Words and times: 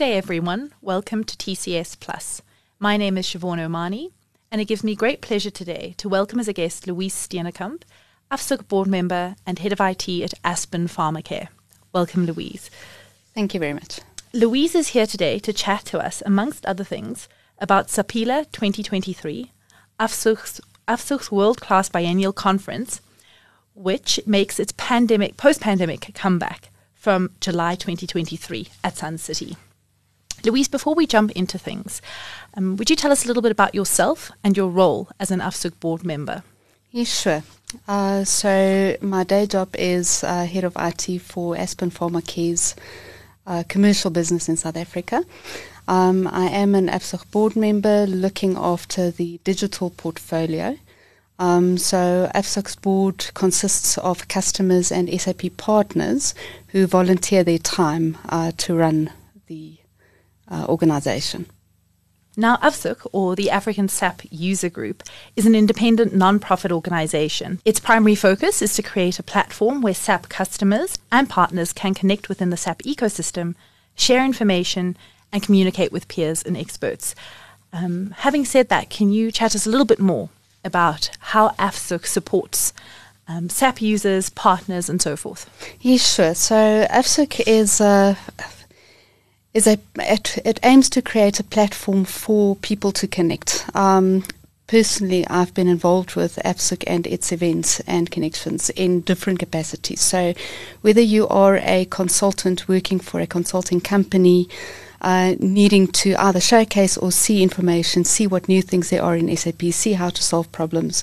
day, 0.00 0.16
everyone. 0.16 0.72
Welcome 0.80 1.24
to 1.24 1.36
TCS 1.36 2.00
Plus. 2.00 2.40
My 2.78 2.96
name 2.96 3.18
is 3.18 3.26
Siobhan 3.26 3.58
Omani, 3.58 4.12
and 4.50 4.58
it 4.58 4.64
gives 4.64 4.82
me 4.82 4.94
great 4.94 5.20
pleasure 5.20 5.50
today 5.50 5.94
to 5.98 6.08
welcome 6.08 6.40
as 6.40 6.48
a 6.48 6.54
guest 6.54 6.86
Louise 6.86 7.14
Steenekamp, 7.14 7.82
AFSUG 8.32 8.66
board 8.66 8.88
member 8.88 9.36
and 9.46 9.58
head 9.58 9.74
of 9.74 9.80
IT 9.82 10.08
at 10.08 10.32
Aspen 10.42 10.88
Pharmacare. 10.88 11.48
Welcome, 11.92 12.24
Louise. 12.24 12.70
Thank 13.34 13.52
you 13.52 13.60
very 13.60 13.74
much. 13.74 14.00
Louise 14.32 14.74
is 14.74 14.88
here 14.88 15.04
today 15.04 15.38
to 15.40 15.52
chat 15.52 15.84
to 15.84 15.98
us, 15.98 16.22
amongst 16.24 16.64
other 16.64 16.82
things, 16.82 17.28
about 17.58 17.88
Saphila 17.88 18.50
2023, 18.52 19.52
AFSUG's, 20.00 20.62
AFSUG's 20.88 21.30
world 21.30 21.60
class 21.60 21.90
biennial 21.90 22.32
conference, 22.32 23.02
which 23.74 24.18
makes 24.24 24.58
its 24.58 24.72
pandemic 24.78 25.36
post 25.36 25.60
pandemic 25.60 26.10
comeback 26.14 26.70
from 26.94 27.32
July 27.42 27.74
2023 27.74 28.66
at 28.82 28.96
Sun 28.96 29.18
City. 29.18 29.58
Louise, 30.44 30.68
before 30.68 30.94
we 30.94 31.06
jump 31.06 31.30
into 31.32 31.58
things, 31.58 32.00
um, 32.54 32.76
would 32.76 32.90
you 32.90 32.96
tell 32.96 33.12
us 33.12 33.24
a 33.24 33.26
little 33.26 33.42
bit 33.42 33.52
about 33.52 33.74
yourself 33.74 34.30
and 34.42 34.56
your 34.56 34.68
role 34.68 35.08
as 35.18 35.30
an 35.30 35.40
AFSUG 35.40 35.78
board 35.80 36.04
member? 36.04 36.42
Yes, 36.90 37.20
sure. 37.20 37.42
Uh, 37.86 38.24
so 38.24 38.96
my 39.00 39.22
day 39.22 39.46
job 39.46 39.74
is 39.76 40.24
uh, 40.24 40.44
head 40.44 40.64
of 40.64 40.76
IT 40.76 41.20
for 41.20 41.56
Aspen 41.56 41.90
Pharmacare's 41.90 42.74
uh, 43.46 43.62
commercial 43.68 44.10
business 44.10 44.48
in 44.48 44.56
South 44.56 44.76
Africa. 44.76 45.24
Um, 45.86 46.26
I 46.26 46.46
am 46.46 46.74
an 46.74 46.88
AFSUG 46.88 47.30
board 47.30 47.56
member 47.56 48.06
looking 48.06 48.56
after 48.56 49.10
the 49.10 49.40
digital 49.44 49.90
portfolio. 49.90 50.76
Um, 51.38 51.78
so 51.78 52.30
AFSUG's 52.34 52.76
board 52.76 53.30
consists 53.34 53.96
of 53.98 54.28
customers 54.28 54.92
and 54.92 55.08
SAP 55.20 55.56
partners 55.56 56.34
who 56.68 56.86
volunteer 56.86 57.42
their 57.42 57.58
time 57.58 58.18
uh, 58.28 58.52
to 58.58 58.74
run 58.76 59.10
the 59.46 59.79
uh, 60.50 60.66
organization. 60.68 61.46
Now, 62.36 62.56
AFSUG, 62.58 63.06
or 63.12 63.34
the 63.34 63.50
African 63.50 63.88
SAP 63.88 64.22
User 64.30 64.68
Group, 64.68 65.02
is 65.34 65.46
an 65.46 65.56
independent 65.56 66.14
non-profit 66.14 66.70
organization. 66.70 67.60
Its 67.64 67.80
primary 67.80 68.14
focus 68.14 68.62
is 68.62 68.74
to 68.74 68.82
create 68.82 69.18
a 69.18 69.24
platform 69.24 69.82
where 69.82 69.94
SAP 69.94 70.28
customers 70.28 70.96
and 71.10 71.28
partners 71.28 71.72
can 71.72 71.92
connect 71.92 72.28
within 72.28 72.50
the 72.50 72.56
SAP 72.56 72.82
ecosystem, 72.82 73.56
share 73.96 74.24
information, 74.24 74.96
and 75.32 75.42
communicate 75.42 75.90
with 75.92 76.08
peers 76.08 76.42
and 76.42 76.56
experts. 76.56 77.14
Um, 77.72 78.14
having 78.18 78.44
said 78.44 78.68
that, 78.68 78.90
can 78.90 79.10
you 79.10 79.32
chat 79.32 79.54
us 79.54 79.66
a 79.66 79.70
little 79.70 79.86
bit 79.86 80.00
more 80.00 80.30
about 80.64 81.10
how 81.18 81.50
AFSUG 81.50 82.06
supports 82.06 82.72
um, 83.26 83.48
SAP 83.48 83.82
users, 83.82 84.30
partners, 84.30 84.88
and 84.88 85.02
so 85.02 85.16
forth? 85.16 85.48
Yes, 85.80 86.14
sure. 86.14 86.34
So 86.34 86.86
AFSUG 86.90 87.42
is 87.46 87.80
a 87.80 88.16
is 89.52 89.66
a 89.66 89.78
it, 89.96 90.38
it, 90.44 90.60
aims 90.62 90.88
to 90.90 91.02
create 91.02 91.40
a 91.40 91.44
platform 91.44 92.04
for 92.04 92.56
people 92.56 92.92
to 92.92 93.06
connect. 93.06 93.68
Um, 93.74 94.24
personally, 94.66 95.26
I've 95.26 95.52
been 95.54 95.66
involved 95.66 96.14
with 96.14 96.36
AFSUG 96.44 96.84
and 96.86 97.06
its 97.06 97.32
events 97.32 97.80
and 97.80 98.10
connections 98.10 98.70
in 98.70 99.00
different 99.00 99.40
capacities. 99.40 100.00
So, 100.00 100.34
whether 100.82 101.00
you 101.00 101.26
are 101.28 101.56
a 101.56 101.86
consultant 101.86 102.68
working 102.68 103.00
for 103.00 103.20
a 103.20 103.26
consulting 103.26 103.80
company, 103.80 104.48
uh, 105.00 105.34
needing 105.40 105.88
to 105.88 106.14
either 106.16 106.40
showcase 106.40 106.96
or 106.96 107.10
see 107.10 107.42
information, 107.42 108.04
see 108.04 108.26
what 108.26 108.48
new 108.48 108.62
things 108.62 108.90
there 108.90 109.02
are 109.02 109.16
in 109.16 109.34
SAP, 109.36 109.62
see 109.72 109.94
how 109.94 110.10
to 110.10 110.22
solve 110.22 110.50
problems. 110.52 111.02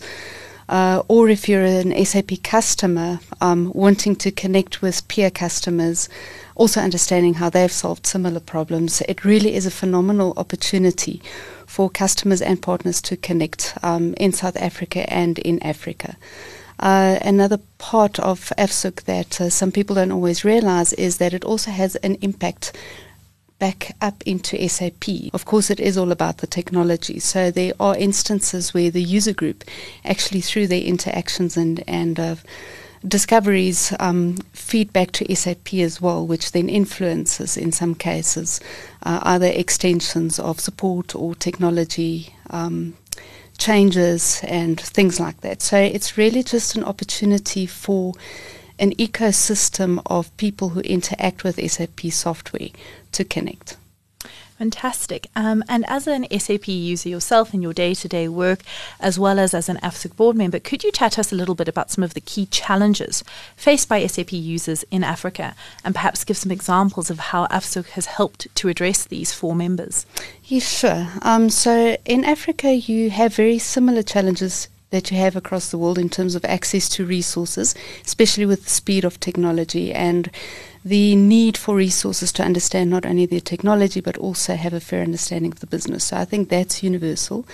Uh, 0.70 1.02
or 1.08 1.30
if 1.30 1.48
you're 1.48 1.64
an 1.64 2.06
SAP 2.06 2.44
customer 2.44 3.20
um, 3.40 3.72
wanting 3.74 4.16
to 4.16 4.32
connect 4.32 4.82
with 4.82 5.08
peer 5.08 5.32
customers, 5.32 6.10
also 6.56 6.82
understanding 6.82 7.36
how 7.36 7.50
they've 7.50 7.72
solved 7.72 8.06
similar 8.06 8.40
problems, 8.40 9.02
it 9.02 9.24
really 9.24 9.56
is 9.56 9.66
a 9.66 9.72
phenomenal 9.72 10.34
opportunity 10.36 11.22
for 11.66 11.90
customers 11.90 12.42
and 12.42 12.62
partners 12.62 13.02
to 13.02 13.16
connect 13.16 13.78
um, 13.84 14.14
in 14.16 14.34
South 14.34 14.58
Africa 14.58 15.12
and 15.12 15.40
in 15.40 15.62
Africa. 15.64 16.18
Uh, 16.80 17.18
another 17.22 17.58
part 17.80 18.20
of 18.20 18.52
AFSUG 18.58 19.04
that 19.04 19.42
uh, 19.42 19.50
some 19.50 19.72
people 19.72 19.96
don't 19.96 20.12
always 20.12 20.44
realize 20.44 20.94
is 20.94 21.18
that 21.18 21.34
it 21.34 21.44
also 21.44 21.72
has 21.72 21.96
an 21.98 22.16
impact 22.22 22.78
back 23.60 23.96
up 24.02 24.22
into 24.26 24.68
SAP. 24.68 25.34
Of 25.34 25.46
course, 25.46 25.70
it 25.70 25.80
is 25.80 25.98
all 25.98 26.12
about 26.12 26.38
the 26.38 26.48
technology. 26.48 27.20
So 27.20 27.52
there 27.52 27.74
are 27.80 27.96
instances 27.96 28.74
where 28.74 28.92
the 28.92 29.02
user 29.02 29.34
group, 29.34 29.64
actually 30.06 30.42
through 30.42 30.68
their 30.68 30.82
interactions 30.82 31.58
and 31.58 31.84
and 31.88 32.20
uh, 32.20 32.36
discoveries, 33.08 33.94
um, 34.00 34.38
feedback 34.54 35.12
to 35.14 35.36
SAP 35.36 35.74
as 35.76 36.02
well, 36.02 36.26
which 36.26 36.52
then 36.52 36.70
influences 36.70 37.58
in 37.58 37.72
some 37.72 37.96
cases 37.96 38.60
uh, 39.04 39.20
either 39.24 39.48
extensions 39.48 40.40
of 40.40 40.60
support 40.60 41.16
or 41.16 41.36
technology. 41.36 42.34
Um, 42.50 42.96
changes 43.58 44.42
and 44.44 44.80
things 44.80 45.20
like 45.20 45.42
that. 45.42 45.62
So 45.64 45.78
it's 45.78 46.16
really 46.16 46.44
just 46.44 46.76
an 46.76 46.84
opportunity 46.84 47.66
for 47.66 48.14
an 48.80 48.92
ecosystem 48.96 50.02
of 50.06 50.36
people 50.38 50.70
who 50.70 50.82
interact 50.82 51.44
with 51.44 51.60
SAP 51.72 52.12
software 52.12 52.70
to 53.12 53.24
connect. 53.24 53.78
Fantastic. 54.58 55.28
Um, 55.36 55.64
and 55.70 55.86
as 55.88 56.08
an 56.08 56.26
SAP 56.40 56.68
user 56.68 57.10
yourself 57.10 57.54
in 57.54 57.62
your 57.62 57.74
day 57.74 57.94
to 57.94 58.08
day 58.08 58.28
work, 58.28 58.62
as 59.00 59.20
well 59.20 59.38
as 59.38 59.54
as 59.54 59.70
an 59.70 59.78
AFSUG 59.78 60.16
board 60.16 60.36
member, 60.36 60.60
could 60.60 60.84
you 60.84 60.92
chat 60.92 61.20
us 61.20 61.32
a 61.32 61.36
little 61.36 61.54
bit 61.54 61.68
about 61.68 61.92
some 61.92 62.04
of 62.04 62.16
the 62.16 62.22
key 62.22 62.48
challenges 62.48 63.24
faced 63.56 63.88
by 63.88 64.04
SAP 64.08 64.34
users 64.34 64.84
in 64.90 65.04
Africa 65.04 65.54
and 65.84 65.94
perhaps 65.94 66.24
give 66.24 66.38
some 66.38 66.52
examples 66.52 67.12
of 67.12 67.20
how 67.20 67.46
AFSUG 67.48 67.90
has 67.90 68.08
helped 68.08 68.48
to 68.56 68.68
address 68.68 69.06
these 69.06 69.32
for 69.32 69.56
members? 69.56 70.08
Yes, 70.46 70.80
sure. 70.80 71.08
Um, 71.22 71.52
so 71.52 71.96
in 72.06 72.26
Africa, 72.26 72.74
you 72.74 73.12
have 73.12 73.36
very 73.36 73.60
similar 73.60 74.02
challenges 74.02 74.70
that 74.90 75.12
you 75.12 75.18
have 75.18 75.36
across 75.36 75.70
the 75.70 75.78
world 75.78 75.98
in 75.98 76.10
terms 76.10 76.36
of 76.36 76.46
access 76.46 76.88
to 76.90 77.06
resources, 77.06 77.76
especially 78.06 78.46
with 78.46 78.64
the 78.64 78.70
speed 78.70 79.04
of 79.04 79.20
technology 79.20 79.94
and 79.94 80.32
the 80.86 81.16
need 81.16 81.58
for 81.58 81.76
resources 81.76 82.32
to 82.32 82.44
understand 82.44 82.90
not 82.90 83.06
only 83.06 83.26
the 83.26 83.42
technology 83.42 84.00
but 84.00 84.18
also 84.18 84.56
have 84.56 84.74
a 84.74 84.80
fair 84.80 85.04
understanding 85.04 85.52
of 85.52 85.60
the 85.60 85.68
business. 85.68 86.06
So 86.06 86.18
I 86.18 86.24
think 86.24 86.48
that's 86.48 86.82
universal. 86.82 87.46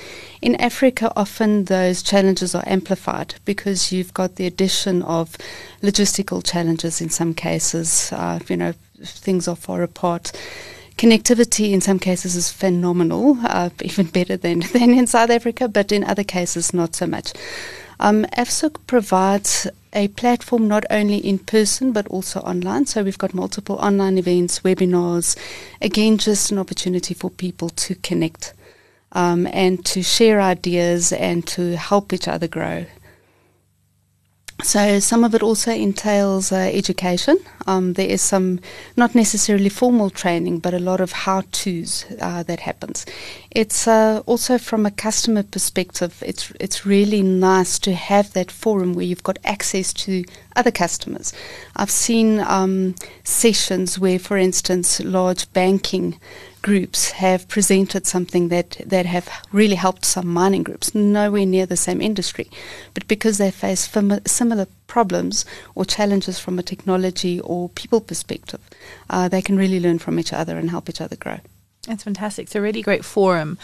In 0.41 0.55
Africa, 0.57 1.11
often 1.15 1.65
those 1.65 2.03
challenges 2.03 2.53
are 2.53 2.63
amplified 2.67 3.35
because 3.43 3.91
you've 3.91 4.13
got 4.13 4.35
the 4.35 4.45
addition 4.45 5.01
of 5.01 5.35
logistical 5.81 6.45
challenges 6.45 7.01
in 7.01 7.09
some 7.09 7.33
cases. 7.33 8.11
Uh, 8.13 8.39
you 8.47 8.57
know, 8.57 8.73
things 9.01 9.47
are 9.47 9.55
far 9.55 9.81
apart 9.81 10.31
connectivity 10.97 11.71
in 11.71 11.81
some 11.81 11.99
cases 11.99 12.35
is 12.35 12.51
phenomenal, 12.51 13.37
uh, 13.43 13.69
even 13.81 14.07
better 14.07 14.37
than, 14.37 14.59
than 14.73 14.91
in 14.91 15.07
South 15.07 15.29
Africa, 15.29 15.67
but 15.67 15.91
in 15.91 16.03
other 16.03 16.23
cases, 16.23 16.73
not 16.73 16.95
so 16.95 17.07
much. 17.07 17.33
Um, 17.99 18.25
provides 18.87 19.67
a 19.93 20.07
platform 20.09 20.67
not 20.67 20.83
only 20.89 21.17
in 21.17 21.39
person 21.39 21.91
but 21.91 22.07
also 22.07 22.39
online. 22.41 22.85
So 22.85 23.03
we've 23.03 23.17
got 23.17 23.33
multiple 23.33 23.77
online 23.77 24.17
events, 24.17 24.59
webinars. 24.59 25.37
Again, 25.81 26.17
just 26.17 26.51
an 26.51 26.57
opportunity 26.57 27.13
for 27.13 27.29
people 27.29 27.69
to 27.69 27.95
connect 27.95 28.53
um, 29.13 29.47
and 29.53 29.85
to 29.85 30.03
share 30.03 30.41
ideas 30.41 31.13
and 31.13 31.45
to 31.47 31.77
help 31.77 32.11
each 32.11 32.27
other 32.27 32.47
grow. 32.47 32.85
So 34.61 34.99
some 34.99 35.23
of 35.23 35.35
it 35.35 35.43
also 35.43 35.71
entails 35.71 36.51
uh, 36.51 36.55
education. 36.55 37.37
Um, 37.67 37.93
there 37.93 38.07
is 38.07 38.21
some, 38.21 38.59
not 38.95 39.15
necessarily 39.15 39.69
formal 39.69 40.09
training, 40.09 40.59
but 40.59 40.73
a 40.73 40.79
lot 40.79 41.01
of 41.01 41.11
how-tos 41.11 42.05
uh, 42.21 42.43
that 42.43 42.61
happens. 42.61 43.05
It's 43.51 43.87
uh, 43.87 44.21
also 44.25 44.57
from 44.57 44.85
a 44.85 44.91
customer 44.91 45.43
perspective. 45.43 46.23
It's 46.25 46.51
it's 46.59 46.85
really 46.85 47.21
nice 47.21 47.77
to 47.79 47.93
have 47.93 48.33
that 48.33 48.51
forum 48.51 48.93
where 48.93 49.05
you've 49.05 49.23
got 49.23 49.37
access 49.43 49.93
to 49.93 50.23
other 50.55 50.71
customers. 50.71 51.33
I've 51.75 51.91
seen 51.91 52.39
um, 52.39 52.95
sessions 53.23 53.97
where, 53.99 54.19
for 54.19 54.37
instance, 54.37 54.99
large 54.99 55.51
banking 55.53 56.19
groups 56.61 57.11
have 57.11 57.47
presented 57.47 58.07
something 58.07 58.47
that, 58.47 58.81
that 58.85 59.05
have 59.05 59.29
really 59.51 59.75
helped 59.75 60.05
some 60.05 60.27
mining 60.27 60.63
groups, 60.63 60.95
nowhere 60.95 61.45
near 61.45 61.65
the 61.65 61.77
same 61.77 62.01
industry. 62.01 62.49
But 62.93 63.07
because 63.07 63.37
they 63.37 63.51
face 63.51 63.89
similar 64.25 64.67
problems 64.87 65.45
or 65.75 65.85
challenges 65.85 66.39
from 66.39 66.57
a 66.57 66.63
technology 66.63 67.39
or 67.41 67.69
people 67.69 67.99
perspective, 67.99 68.61
uh, 69.09 69.27
they 69.27 69.41
can 69.41 69.57
really 69.57 69.79
learn 69.79 69.99
from 69.99 70.19
each 70.19 70.33
other 70.33 70.57
and 70.57 70.69
help 70.69 70.89
each 70.89 71.01
other 71.01 71.15
grow. 71.15 71.39
That's 71.87 72.03
fantastic. 72.03 72.45
It's 72.45 72.55
a 72.55 72.61
really 72.61 72.81
great 72.81 73.03
forum 73.03 73.57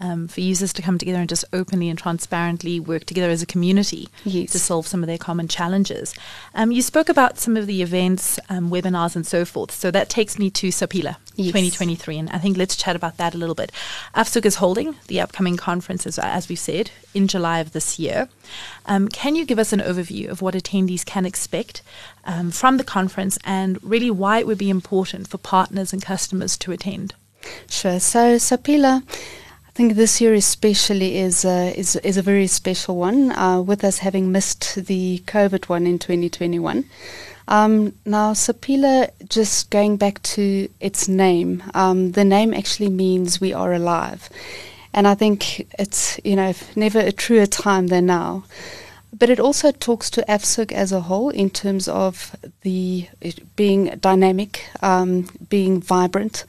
um, 0.00 0.28
for 0.28 0.40
users 0.40 0.72
to 0.74 0.82
come 0.82 0.98
together 0.98 1.18
and 1.18 1.28
just 1.28 1.44
openly 1.52 1.88
and 1.88 1.98
transparently 1.98 2.78
work 2.78 3.04
together 3.04 3.30
as 3.30 3.42
a 3.42 3.46
community 3.46 4.08
yes. 4.24 4.52
to 4.52 4.58
solve 4.58 4.86
some 4.86 5.02
of 5.02 5.06
their 5.06 5.18
common 5.18 5.48
challenges. 5.48 6.14
Um, 6.54 6.70
you 6.72 6.82
spoke 6.82 7.08
about 7.08 7.38
some 7.38 7.56
of 7.56 7.66
the 7.66 7.82
events, 7.82 8.38
um, 8.48 8.70
webinars, 8.70 9.16
and 9.16 9.26
so 9.26 9.44
forth. 9.44 9.70
So 9.70 9.90
that 9.90 10.08
takes 10.08 10.38
me 10.38 10.50
to 10.50 10.68
Saphila 10.68 11.16
yes. 11.36 11.48
2023, 11.48 12.18
and 12.18 12.30
I 12.30 12.38
think 12.38 12.56
let's 12.56 12.76
chat 12.76 12.96
about 12.96 13.16
that 13.16 13.34
a 13.34 13.38
little 13.38 13.54
bit. 13.54 13.72
AFSUG 14.14 14.44
is 14.44 14.56
holding 14.56 14.96
the 15.08 15.20
upcoming 15.20 15.56
conference, 15.56 16.06
as, 16.06 16.18
as 16.18 16.48
we've 16.48 16.58
said, 16.58 16.90
in 17.14 17.28
July 17.28 17.60
of 17.60 17.72
this 17.72 17.98
year. 17.98 18.28
Um, 18.86 19.08
can 19.08 19.34
you 19.34 19.44
give 19.44 19.58
us 19.58 19.72
an 19.72 19.80
overview 19.80 20.28
of 20.28 20.42
what 20.42 20.54
attendees 20.54 21.04
can 21.04 21.26
expect 21.26 21.82
um, 22.24 22.50
from 22.50 22.76
the 22.76 22.84
conference 22.84 23.38
and 23.44 23.82
really 23.82 24.10
why 24.10 24.38
it 24.38 24.46
would 24.46 24.58
be 24.58 24.70
important 24.70 25.28
for 25.28 25.38
partners 25.38 25.92
and 25.92 26.02
customers 26.02 26.56
to 26.58 26.72
attend? 26.72 27.14
Sure. 27.68 28.00
So, 28.00 28.36
Saphila, 28.36 29.02
I 29.76 29.78
think 29.78 29.96
this 29.96 30.22
year 30.22 30.32
especially 30.32 31.18
is 31.18 31.44
uh, 31.44 31.70
is 31.76 31.96
is 31.96 32.16
a 32.16 32.22
very 32.22 32.46
special 32.46 32.96
one. 32.96 33.30
Uh, 33.32 33.60
with 33.60 33.84
us 33.84 33.98
having 33.98 34.32
missed 34.32 34.86
the 34.86 35.22
COVID 35.26 35.68
one 35.68 35.86
in 35.86 35.98
2021. 35.98 36.88
Um, 37.46 37.92
now, 38.06 38.32
Saphila, 38.32 39.10
just 39.28 39.68
going 39.68 39.98
back 39.98 40.22
to 40.22 40.70
its 40.80 41.08
name, 41.08 41.62
um, 41.74 42.12
the 42.12 42.24
name 42.24 42.54
actually 42.54 42.88
means 42.88 43.38
we 43.38 43.52
are 43.52 43.74
alive. 43.74 44.30
And 44.94 45.06
I 45.06 45.14
think 45.14 45.66
it's, 45.78 46.18
you 46.24 46.36
know, 46.36 46.54
never 46.74 47.00
a 47.00 47.12
truer 47.12 47.44
time 47.44 47.88
than 47.88 48.06
now. 48.06 48.44
But 49.12 49.28
it 49.28 49.38
also 49.38 49.72
talks 49.72 50.08
to 50.12 50.24
AFSUG 50.26 50.72
as 50.72 50.90
a 50.90 51.02
whole 51.02 51.28
in 51.28 51.50
terms 51.50 51.86
of 51.86 52.34
the 52.62 53.08
being 53.56 53.98
dynamic, 54.00 54.64
um, 54.80 55.28
being 55.50 55.82
vibrant, 55.82 56.46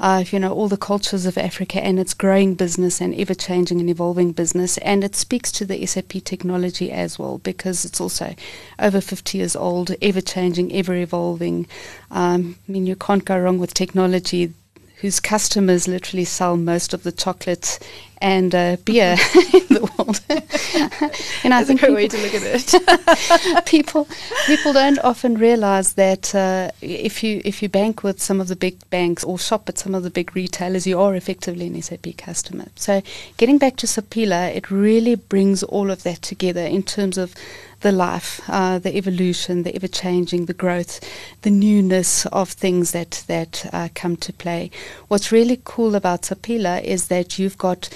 uh, 0.00 0.24
you 0.30 0.40
know, 0.40 0.50
all 0.50 0.66
the 0.66 0.78
cultures 0.78 1.26
of 1.26 1.36
Africa 1.36 1.78
and 1.84 2.00
its 2.00 2.14
growing 2.14 2.54
business 2.54 3.02
and 3.02 3.14
ever 3.14 3.34
changing 3.34 3.80
and 3.80 3.90
evolving 3.90 4.32
business. 4.32 4.78
And 4.78 5.04
it 5.04 5.14
speaks 5.14 5.52
to 5.52 5.66
the 5.66 5.84
SAP 5.84 6.24
technology 6.24 6.90
as 6.90 7.18
well 7.18 7.36
because 7.38 7.84
it's 7.84 8.00
also 8.00 8.34
over 8.78 9.02
50 9.02 9.36
years 9.36 9.54
old, 9.54 9.94
ever 10.00 10.22
changing, 10.22 10.72
ever 10.72 10.94
evolving. 10.94 11.66
Um, 12.10 12.56
I 12.66 12.72
mean, 12.72 12.86
you 12.86 12.96
can't 12.96 13.26
go 13.26 13.38
wrong 13.38 13.58
with 13.58 13.74
technology 13.74 14.54
whose 15.00 15.20
customers 15.20 15.88
literally 15.88 16.24
sell 16.24 16.56
most 16.56 16.92
of 16.92 17.02
the 17.02 17.12
chocolate 17.12 17.78
and 18.22 18.54
uh, 18.54 18.76
beer 18.84 19.12
in 19.34 19.66
the 19.68 19.90
world. 19.96 20.20
and 21.42 21.54
I 21.54 21.62
That's 21.62 21.68
think 21.68 21.82
a 21.82 21.86
people, 21.86 21.94
way 21.94 22.08
to 22.08 22.18
look 22.18 22.34
at 22.34 22.42
it. 22.44 23.66
people 23.66 24.06
people 24.46 24.72
don't 24.74 24.98
often 24.98 25.38
realize 25.38 25.94
that 25.94 26.34
uh, 26.34 26.70
if 26.82 27.22
you 27.22 27.40
if 27.44 27.62
you 27.62 27.68
bank 27.68 28.02
with 28.02 28.20
some 28.20 28.40
of 28.40 28.48
the 28.48 28.56
big 28.56 28.76
banks 28.90 29.24
or 29.24 29.38
shop 29.38 29.68
at 29.68 29.78
some 29.78 29.94
of 29.94 30.02
the 30.02 30.10
big 30.10 30.36
retailers, 30.36 30.86
you 30.86 31.00
are 31.00 31.14
effectively 31.14 31.66
an 31.66 31.80
SAP 31.80 32.16
customer. 32.18 32.66
So 32.76 33.02
getting 33.38 33.56
back 33.56 33.76
to 33.76 33.86
Saphila, 33.86 34.54
it 34.54 34.70
really 34.70 35.14
brings 35.14 35.62
all 35.62 35.90
of 35.90 36.02
that 36.02 36.20
together 36.20 36.62
in 36.62 36.82
terms 36.82 37.16
of 37.16 37.34
the 37.80 37.92
life, 37.92 38.40
uh, 38.48 38.78
the 38.78 38.96
evolution, 38.96 39.62
the 39.62 39.74
ever 39.74 39.88
changing, 39.88 40.46
the 40.46 40.54
growth, 40.54 41.00
the 41.42 41.50
newness 41.50 42.26
of 42.26 42.50
things 42.50 42.92
that 42.92 43.24
that 43.26 43.68
uh, 43.72 43.88
come 43.94 44.16
to 44.16 44.32
play. 44.32 44.70
What's 45.08 45.32
really 45.32 45.60
cool 45.64 45.94
about 45.94 46.22
Saphila 46.22 46.82
is 46.82 47.08
that 47.08 47.38
you've 47.38 47.58
got 47.58 47.88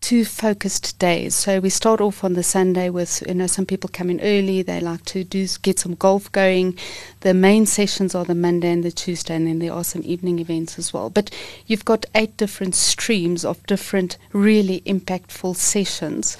two 0.00 0.24
focused 0.24 0.98
days. 0.98 1.34
So 1.34 1.60
we 1.60 1.68
start 1.68 2.00
off 2.00 2.24
on 2.24 2.32
the 2.32 2.42
Sunday 2.42 2.88
with 2.88 3.22
you 3.26 3.34
know 3.34 3.46
some 3.46 3.66
people 3.66 3.90
come 3.92 4.10
in 4.10 4.20
early. 4.20 4.62
They 4.62 4.80
like 4.80 5.04
to 5.06 5.24
do 5.24 5.46
get 5.62 5.78
some 5.78 5.94
golf 5.94 6.30
going. 6.32 6.78
The 7.20 7.34
main 7.34 7.66
sessions 7.66 8.14
are 8.14 8.24
the 8.24 8.34
Monday 8.34 8.70
and 8.70 8.84
the 8.84 8.92
Tuesday, 8.92 9.36
and 9.36 9.46
then 9.46 9.58
there 9.58 9.72
are 9.72 9.84
some 9.84 10.02
evening 10.04 10.38
events 10.38 10.78
as 10.78 10.92
well. 10.92 11.10
But 11.10 11.30
you've 11.66 11.84
got 11.84 12.06
eight 12.14 12.36
different 12.36 12.74
streams 12.74 13.44
of 13.44 13.64
different 13.66 14.16
really 14.32 14.80
impactful 14.82 15.56
sessions 15.56 16.36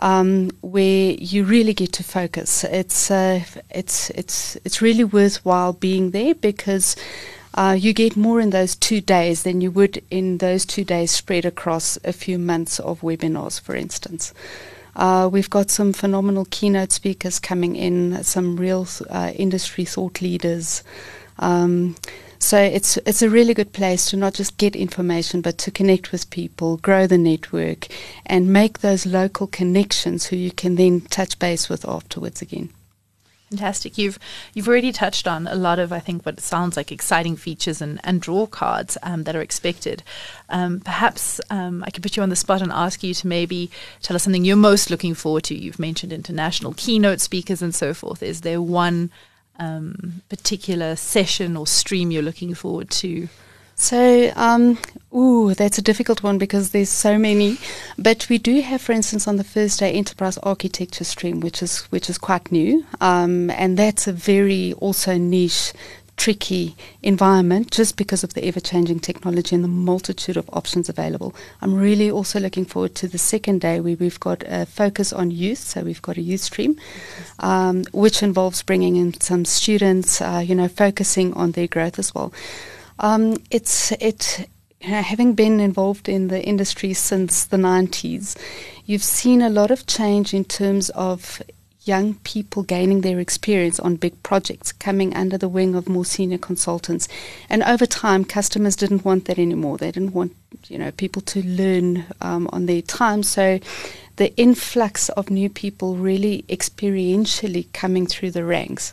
um, 0.00 0.50
where 0.62 1.12
you 1.12 1.44
really 1.44 1.74
get 1.74 1.92
to 1.94 2.04
focus. 2.04 2.64
It's 2.64 3.10
uh, 3.10 3.42
it's 3.70 4.10
it's 4.10 4.56
it's 4.64 4.82
really 4.82 5.04
worthwhile 5.04 5.72
being 5.72 6.10
there 6.10 6.34
because. 6.34 6.96
Uh, 7.52 7.76
you 7.76 7.92
get 7.92 8.16
more 8.16 8.40
in 8.40 8.50
those 8.50 8.76
two 8.76 9.00
days 9.00 9.42
than 9.42 9.60
you 9.60 9.72
would 9.72 10.00
in 10.08 10.38
those 10.38 10.64
two 10.64 10.84
days 10.84 11.10
spread 11.10 11.44
across 11.44 11.98
a 12.04 12.12
few 12.12 12.38
months 12.38 12.78
of 12.78 13.00
webinars, 13.00 13.60
for 13.60 13.74
instance. 13.74 14.32
Uh, 14.94 15.28
we've 15.30 15.50
got 15.50 15.68
some 15.68 15.92
phenomenal 15.92 16.46
keynote 16.50 16.92
speakers 16.92 17.40
coming 17.40 17.74
in, 17.74 18.22
some 18.22 18.56
real 18.56 18.86
uh, 19.10 19.32
industry 19.34 19.84
thought 19.84 20.22
leaders. 20.22 20.84
Um, 21.40 21.96
so 22.40 22.58
it's 22.58 22.96
it's 22.98 23.22
a 23.22 23.28
really 23.28 23.52
good 23.52 23.72
place 23.72 24.06
to 24.10 24.16
not 24.16 24.34
just 24.34 24.56
get 24.56 24.74
information, 24.74 25.42
but 25.42 25.58
to 25.58 25.70
connect 25.70 26.10
with 26.10 26.30
people, 26.30 26.78
grow 26.78 27.06
the 27.06 27.18
network, 27.18 27.86
and 28.24 28.52
make 28.52 28.78
those 28.78 29.04
local 29.04 29.46
connections 29.46 30.26
who 30.26 30.36
you 30.36 30.50
can 30.50 30.76
then 30.76 31.02
touch 31.02 31.38
base 31.38 31.68
with 31.68 31.86
afterwards 31.86 32.40
again. 32.40 32.70
Fantastic. 33.50 33.98
You've 33.98 34.18
you've 34.54 34.68
already 34.68 34.92
touched 34.92 35.26
on 35.26 35.48
a 35.48 35.56
lot 35.56 35.78
of 35.80 35.92
I 35.92 35.98
think 35.98 36.24
what 36.24 36.40
sounds 36.40 36.76
like 36.76 36.92
exciting 36.92 37.36
features 37.36 37.82
and, 37.82 38.00
and 38.04 38.22
draw 38.22 38.46
cards 38.46 38.96
um, 39.02 39.24
that 39.24 39.34
are 39.34 39.42
expected. 39.42 40.02
Um, 40.48 40.80
perhaps 40.80 41.40
um, 41.50 41.82
I 41.84 41.90
could 41.90 42.02
put 42.02 42.16
you 42.16 42.22
on 42.22 42.28
the 42.28 42.36
spot 42.36 42.62
and 42.62 42.70
ask 42.70 43.02
you 43.02 43.12
to 43.12 43.26
maybe 43.26 43.68
tell 44.02 44.14
us 44.14 44.22
something 44.22 44.44
you're 44.44 44.56
most 44.56 44.88
looking 44.88 45.14
forward 45.14 45.44
to. 45.44 45.54
You've 45.54 45.80
mentioned 45.80 46.12
international 46.12 46.74
keynote 46.76 47.20
speakers 47.20 47.60
and 47.60 47.74
so 47.74 47.92
forth. 47.92 48.22
Is 48.22 48.42
there 48.42 48.62
one 48.62 49.10
um, 49.60 50.22
particular 50.28 50.96
session 50.96 51.56
or 51.56 51.66
stream 51.66 52.10
you're 52.10 52.22
looking 52.22 52.54
forward 52.54 52.90
to? 52.90 53.28
So, 53.80 54.30
um, 54.36 54.78
ooh, 55.14 55.54
that's 55.54 55.78
a 55.78 55.82
difficult 55.82 56.22
one 56.22 56.36
because 56.36 56.70
there's 56.70 56.90
so 56.90 57.18
many. 57.18 57.56
But 57.96 58.28
we 58.28 58.36
do 58.36 58.60
have, 58.60 58.82
for 58.82 58.92
instance, 58.92 59.26
on 59.26 59.36
the 59.36 59.44
first 59.44 59.78
day, 59.78 59.92
enterprise 59.92 60.36
architecture 60.38 61.04
stream, 61.04 61.40
which 61.40 61.62
is 61.62 61.78
which 61.90 62.10
is 62.10 62.18
quite 62.18 62.52
new, 62.52 62.84
um, 63.00 63.48
and 63.48 63.78
that's 63.78 64.06
a 64.06 64.12
very 64.12 64.74
also 64.74 65.16
niche 65.16 65.72
tricky 66.20 66.76
environment 67.02 67.70
just 67.70 67.96
because 67.96 68.22
of 68.22 68.34
the 68.34 68.44
ever 68.44 68.60
changing 68.60 69.00
technology 69.00 69.54
and 69.54 69.64
the 69.64 69.68
multitude 69.68 70.36
of 70.36 70.50
options 70.52 70.90
available. 70.90 71.34
I'm 71.62 71.74
really 71.74 72.10
also 72.10 72.38
looking 72.38 72.66
forward 72.66 72.94
to 72.96 73.08
the 73.08 73.16
second 73.16 73.62
day 73.62 73.80
where 73.80 73.96
we've 73.96 74.20
got 74.20 74.44
a 74.46 74.66
focus 74.66 75.14
on 75.14 75.30
youth. 75.30 75.60
So 75.60 75.80
we've 75.80 76.02
got 76.02 76.18
a 76.18 76.20
youth 76.20 76.42
stream, 76.42 76.78
um, 77.38 77.84
which 77.92 78.22
involves 78.22 78.62
bringing 78.62 78.96
in 78.96 79.18
some 79.18 79.46
students, 79.46 80.20
uh, 80.20 80.42
you 80.44 80.54
know, 80.54 80.68
focusing 80.68 81.32
on 81.32 81.52
their 81.52 81.66
growth 81.66 81.98
as 81.98 82.14
well. 82.14 82.34
Um, 82.98 83.38
it's 83.50 83.92
it. 83.92 84.46
having 84.82 85.34
been 85.34 85.58
involved 85.58 86.06
in 86.06 86.28
the 86.28 86.44
industry 86.44 86.92
since 86.92 87.46
the 87.46 87.56
90s, 87.56 88.36
you've 88.84 89.02
seen 89.02 89.40
a 89.40 89.48
lot 89.48 89.70
of 89.70 89.86
change 89.86 90.34
in 90.34 90.44
terms 90.44 90.90
of 90.90 91.40
young 91.82 92.14
people 92.14 92.62
gaining 92.62 93.00
their 93.00 93.18
experience 93.18 93.80
on 93.80 93.96
big 93.96 94.22
projects, 94.22 94.72
coming 94.72 95.14
under 95.16 95.38
the 95.38 95.48
wing 95.48 95.74
of 95.74 95.88
more 95.88 96.04
senior 96.04 96.38
consultants. 96.38 97.08
And 97.48 97.62
over 97.62 97.86
time, 97.86 98.24
customers 98.24 98.76
didn't 98.76 99.04
want 99.04 99.24
that 99.24 99.38
anymore. 99.38 99.78
They 99.78 99.90
didn't 99.90 100.12
want, 100.12 100.36
you 100.68 100.78
know, 100.78 100.90
people 100.90 101.22
to 101.22 101.42
learn 101.42 102.04
um, 102.20 102.48
on 102.52 102.66
their 102.66 102.82
time. 102.82 103.22
So 103.22 103.60
the 104.16 104.34
influx 104.36 105.08
of 105.10 105.30
new 105.30 105.48
people 105.48 105.96
really 105.96 106.44
experientially 106.48 107.72
coming 107.72 108.06
through 108.06 108.32
the 108.32 108.44
ranks 108.44 108.92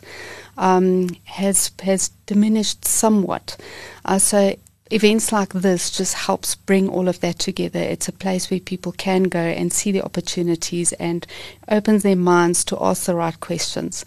um, 0.56 1.10
has 1.24 1.70
has 1.82 2.08
diminished 2.26 2.84
somewhat. 2.86 3.56
Uh, 4.04 4.18
so 4.18 4.56
events 4.90 5.32
like 5.32 5.52
this 5.52 5.90
just 5.90 6.14
helps 6.14 6.54
bring 6.54 6.88
all 6.88 7.08
of 7.08 7.20
that 7.20 7.38
together. 7.38 7.80
It's 7.80 8.08
a 8.08 8.12
place 8.12 8.50
where 8.50 8.60
people 8.60 8.92
can 8.92 9.24
go 9.24 9.40
and 9.40 9.72
see 9.72 9.92
the 9.92 10.02
opportunities 10.02 10.92
and 10.94 11.26
opens 11.68 12.02
their 12.02 12.16
minds 12.16 12.64
to 12.66 12.78
ask 12.80 13.06
the 13.06 13.14
right 13.14 13.38
questions. 13.40 14.04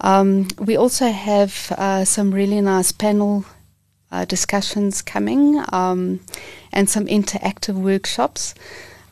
Um, 0.00 0.48
we 0.58 0.76
also 0.76 1.10
have 1.10 1.72
uh, 1.78 2.04
some 2.04 2.32
really 2.32 2.60
nice 2.60 2.92
panel 2.92 3.44
uh, 4.12 4.24
discussions 4.24 5.02
coming 5.02 5.62
um, 5.72 6.20
and 6.72 6.88
some 6.88 7.06
interactive 7.06 7.74
workshops. 7.74 8.54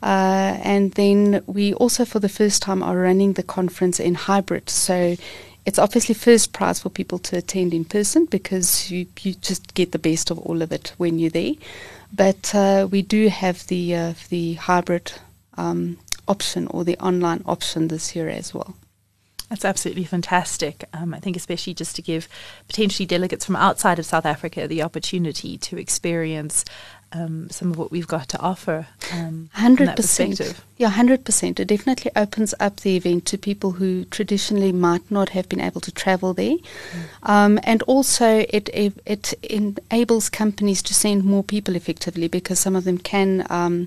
Uh, 0.02 0.58
and 0.62 0.92
then 0.92 1.42
we 1.46 1.72
also, 1.74 2.04
for 2.04 2.20
the 2.20 2.28
first 2.28 2.60
time, 2.60 2.82
are 2.82 2.96
running 2.96 3.32
the 3.32 3.42
conference 3.42 3.98
in 3.98 4.14
hybrid. 4.14 4.68
So 4.68 5.16
it's 5.66 5.78
obviously 5.78 6.14
first 6.14 6.52
prize 6.52 6.80
for 6.80 6.90
people 6.90 7.18
to 7.18 7.38
attend 7.38 7.72
in 7.72 7.84
person 7.84 8.26
because 8.26 8.90
you, 8.90 9.06
you 9.20 9.34
just 9.34 9.74
get 9.74 9.92
the 9.92 9.98
best 9.98 10.30
of 10.30 10.38
all 10.38 10.62
of 10.62 10.72
it 10.72 10.92
when 10.98 11.18
you're 11.18 11.30
there. 11.30 11.52
But 12.12 12.54
uh, 12.54 12.86
we 12.90 13.02
do 13.02 13.28
have 13.28 13.66
the 13.66 13.94
uh, 13.94 14.14
the 14.28 14.54
hybrid 14.54 15.12
um, 15.56 15.98
option 16.28 16.66
or 16.68 16.84
the 16.84 16.98
online 16.98 17.42
option 17.46 17.88
this 17.88 18.14
year 18.14 18.28
as 18.28 18.54
well. 18.54 18.76
That's 19.54 19.64
absolutely 19.64 20.02
fantastic. 20.02 20.82
Um, 20.92 21.14
I 21.14 21.20
think, 21.20 21.36
especially 21.36 21.74
just 21.74 21.94
to 21.94 22.02
give 22.02 22.28
potentially 22.66 23.06
delegates 23.06 23.44
from 23.44 23.54
outside 23.54 24.00
of 24.00 24.04
South 24.04 24.26
Africa 24.26 24.66
the 24.66 24.82
opportunity 24.82 25.56
to 25.58 25.78
experience 25.78 26.64
um, 27.12 27.48
some 27.50 27.70
of 27.70 27.78
what 27.78 27.92
we've 27.92 28.08
got 28.08 28.28
to 28.30 28.40
offer. 28.40 28.88
Um, 29.12 29.50
hundred 29.52 29.94
percent. 29.94 30.40
Yeah, 30.76 30.88
hundred 30.88 31.24
percent. 31.24 31.60
It 31.60 31.66
definitely 31.66 32.10
opens 32.16 32.52
up 32.58 32.80
the 32.80 32.96
event 32.96 33.26
to 33.26 33.38
people 33.38 33.70
who 33.70 34.06
traditionally 34.06 34.72
might 34.72 35.08
not 35.08 35.28
have 35.28 35.48
been 35.48 35.60
able 35.60 35.80
to 35.82 35.92
travel 35.92 36.34
there, 36.34 36.56
mm. 36.56 37.04
um, 37.22 37.60
and 37.62 37.80
also 37.82 38.44
it, 38.48 38.68
it, 38.74 38.92
it 39.06 39.34
enables 39.44 40.28
companies 40.28 40.82
to 40.82 40.94
send 40.94 41.22
more 41.22 41.44
people 41.44 41.76
effectively 41.76 42.26
because 42.26 42.58
some 42.58 42.74
of 42.74 42.82
them 42.82 42.98
can 42.98 43.46
um, 43.50 43.86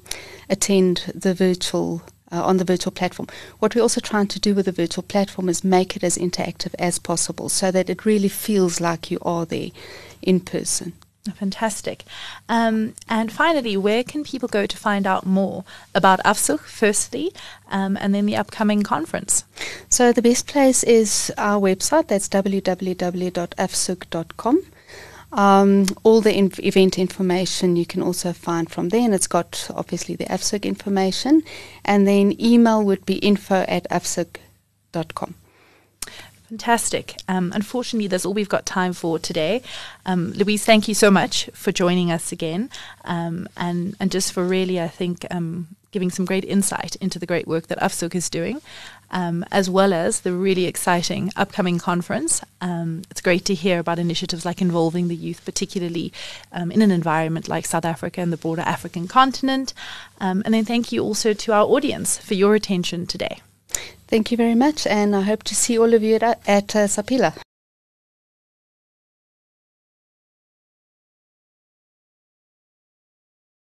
attend 0.50 1.12
the 1.13 1.33
virtual. 1.33 2.03
Uh, 2.29 2.43
on 2.43 2.57
the 2.57 2.65
virtual 2.65 2.91
platform. 2.91 3.25
What 3.60 3.74
we're 3.74 3.81
also 3.81 4.01
trying 4.01 4.27
to 4.27 4.38
do 4.38 4.53
with 4.53 4.65
the 4.65 4.74
virtual 4.74 5.01
platform 5.01 5.48
is 5.48 5.63
make 5.63 5.96
it 5.96 6.03
as 6.03 6.17
interactive 6.17 6.75
as 6.77 7.00
possible 7.00 7.48
so 7.48 7.72
that 7.72 7.89
it 7.89 8.03
really 8.03 8.27
feels 8.27 8.81
like 8.81 9.10
you 9.10 9.17
are 9.22 9.46
there 9.46 9.69
in 10.22 10.41
person. 10.41 10.91
Fantastic. 11.34 12.03
Um, 12.50 12.96
and 13.10 13.31
finally, 13.31 13.77
where 13.77 14.03
can 14.03 14.24
people 14.24 14.50
go 14.50 14.65
to 14.65 14.77
find 14.77 15.07
out 15.07 15.25
more 15.25 15.63
about 15.96 16.22
AFSUG, 16.24 16.60
firstly, 16.60 17.34
um, 17.69 17.98
and 18.00 18.13
then 18.13 18.25
the 18.25 18.36
upcoming 18.36 18.84
conference? 18.84 19.46
So, 19.89 20.12
the 20.12 20.22
best 20.22 20.48
place 20.48 20.84
is 20.84 21.31
our 21.38 21.60
website, 21.60 22.07
that's 22.07 22.27
www.afsug.com. 22.29 24.62
Um, 25.31 25.86
all 26.03 26.22
the 26.22 26.38
event 26.38 26.98
information 26.98 27.75
you 27.75 27.86
can 27.86 28.01
also 28.01 28.34
find 28.34 28.69
from 28.69 28.89
there, 28.89 29.01
and 29.01 29.13
it's 29.13 29.27
got 29.27 29.69
obviously 29.74 30.15
the 30.15 30.25
AFSUG 30.25 30.63
information. 30.63 31.43
And 31.84 32.07
then 32.07 32.39
email 32.41 32.84
would 32.84 33.05
be 33.05 33.15
info 33.15 33.65
at 33.67 33.89
afsug.com. 33.89 35.36
Fantastic. 36.50 37.17
Um, 37.27 37.51
unfortunately, 37.53 38.07
that's 38.07 38.25
all 38.25 38.34
we've 38.34 38.48
got 38.48 38.65
time 38.65 38.93
for 38.93 39.19
today. 39.19 39.62
Um, 40.05 40.31
Louise, 40.31 40.63
thank 40.63 40.88
you 40.88 40.93
so 40.93 41.12
much 41.12 41.50
for 41.53 41.74
joining 41.74 42.10
us 42.10 42.31
again, 42.31 42.69
um, 43.03 43.50
and 43.57 43.98
and 44.00 44.10
just 44.10 44.31
for 44.31 44.46
really, 44.46 44.79
I 44.79 44.88
think, 44.88 45.25
um, 45.29 45.67
giving 45.91 46.10
some 46.10 46.24
great 46.24 46.46
insight 46.46 46.96
into 46.98 47.19
the 47.19 47.25
great 47.25 47.48
work 47.48 47.67
that 47.67 47.79
AFSUG 47.79 48.15
is 48.15 48.29
doing, 48.29 48.62
um, 49.11 49.45
as 49.51 49.69
well 49.69 49.93
as 49.93 50.21
the 50.21 50.33
really 50.33 50.65
exciting 50.65 51.31
upcoming 51.35 51.79
conference. 51.79 52.41
Um, 52.61 53.03
it's 53.09 53.21
great 53.21 53.45
to 53.45 53.53
hear 53.53 53.79
about 53.79 53.99
initiatives 53.99 54.45
like 54.45 54.61
involving 54.61 55.07
the 55.07 55.15
youth, 55.15 55.43
particularly 55.45 56.11
in 56.71 56.81
an 56.81 56.91
environment 56.91 57.47
like 57.47 57.65
South 57.65 57.85
Africa 57.85 58.21
and 58.21 58.33
the 58.33 58.37
broader 58.37 58.63
African 58.63 59.07
continent. 59.07 59.73
and 60.19 60.53
then 60.53 60.65
thank 60.65 60.91
you 60.91 61.03
also 61.03 61.33
to 61.33 61.53
our 61.53 61.65
audience 61.65 62.17
for 62.17 62.33
your 62.33 62.55
attention 62.55 63.05
today. 63.05 63.41
Thank 64.07 64.31
you 64.31 64.37
very 64.37 64.55
much, 64.55 64.87
and 64.87 65.15
I 65.15 65.21
hope 65.21 65.43
to 65.43 65.55
see 65.55 65.77
all 65.77 65.93
of 65.93 66.01
you 66.01 66.15
at, 66.15 66.23
at 66.47 66.75
uh, 66.75 66.87
Saphila. 66.87 67.33